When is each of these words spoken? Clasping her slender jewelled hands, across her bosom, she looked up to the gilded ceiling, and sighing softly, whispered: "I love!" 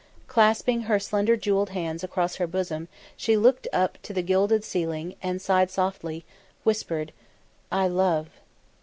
Clasping 0.27 0.81
her 0.89 0.97
slender 0.97 1.37
jewelled 1.37 1.69
hands, 1.69 2.03
across 2.03 2.37
her 2.37 2.47
bosom, 2.47 2.87
she 3.15 3.37
looked 3.37 3.67
up 3.71 3.99
to 4.01 4.13
the 4.13 4.23
gilded 4.23 4.63
ceiling, 4.63 5.13
and 5.21 5.39
sighing 5.39 5.67
softly, 5.67 6.25
whispered: 6.63 7.11
"I 7.71 7.87
love!" 7.87 8.29